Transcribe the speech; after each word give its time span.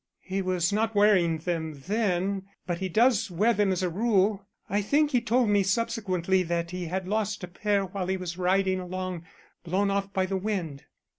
"He 0.23 0.41
was 0.41 0.73
not 0.73 0.95
wearing 0.95 1.37
them 1.37 1.79
then, 1.85 2.47
but 2.65 2.79
he 2.79 2.89
does 2.89 3.29
wear 3.29 3.53
them 3.53 3.71
as 3.71 3.83
a 3.83 3.89
rule. 3.91 4.47
I 4.67 4.81
think 4.81 5.11
he 5.11 5.21
told 5.21 5.49
me 5.49 5.61
subsequently 5.61 6.41
that 6.41 6.71
he 6.71 6.85
had 6.85 7.07
lost 7.07 7.43
a 7.43 7.47
pair 7.47 7.85
while 7.85 8.07
he 8.07 8.17
was 8.17 8.35
riding 8.35 8.79
along 8.79 9.25
blown 9.63 9.91
off 9.91 10.11
by 10.11 10.25
the 10.25 10.37
wind." 10.37 10.85